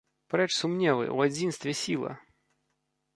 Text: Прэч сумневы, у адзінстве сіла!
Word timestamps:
Прэч 0.33 0.47
сумневы, 0.59 1.03
у 1.19 1.21
адзінстве 1.25 1.71
сіла! 1.83 2.11